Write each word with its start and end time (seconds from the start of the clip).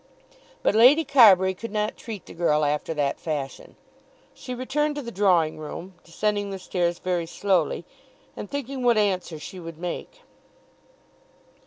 But 0.63 0.73
Lady 0.73 1.05
Carbury 1.05 1.53
could 1.53 1.71
not 1.71 1.95
treat 1.95 2.25
the 2.25 2.33
girl 2.33 2.65
after 2.65 2.91
that 2.95 3.19
fashion. 3.19 3.75
She 4.33 4.55
returned 4.55 4.95
to 4.95 5.03
the 5.03 5.11
drawing 5.11 5.59
room, 5.59 5.93
descending 6.03 6.49
the 6.49 6.57
stairs 6.57 6.97
very 6.97 7.27
slowly, 7.27 7.85
and 8.35 8.49
thinking 8.49 8.81
what 8.81 8.97
answer 8.97 9.37
she 9.37 9.59
would 9.59 9.77
make. 9.77 10.21